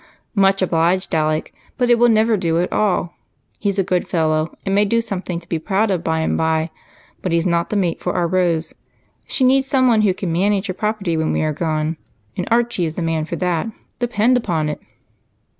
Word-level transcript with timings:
"Much 0.33 0.63
obliged, 0.63 1.13
Alec, 1.13 1.53
but 1.77 1.91
it 1.91 1.99
will 1.99 2.09
never 2.09 2.35
do 2.35 2.59
at 2.59 2.73
all. 2.73 3.13
He's 3.59 3.77
a 3.77 3.83
good 3.83 4.07
fellow, 4.07 4.57
and 4.65 4.73
may 4.73 4.83
do 4.83 4.99
something 4.99 5.39
to 5.39 5.47
be 5.47 5.59
proud 5.59 5.91
of 5.91 6.03
by 6.03 6.21
and 6.21 6.35
by, 6.35 6.71
but 7.21 7.31
he's 7.31 7.45
not 7.45 7.69
the 7.69 7.75
mate 7.75 7.99
for 7.99 8.13
our 8.15 8.25
Rose. 8.27 8.73
She 9.27 9.43
needs 9.43 9.67
someone 9.67 10.01
who 10.01 10.15
can 10.15 10.33
manage 10.33 10.65
her 10.65 10.73
property 10.73 11.15
when 11.17 11.31
we 11.31 11.43
are 11.43 11.53
gone, 11.53 11.97
and 12.35 12.47
Archie 12.49 12.85
is 12.85 12.95
the 12.95 13.03
man 13.03 13.25
for 13.25 13.35
that, 13.35 13.67
depend 13.99 14.37
upon 14.37 14.69
it." 14.69 14.81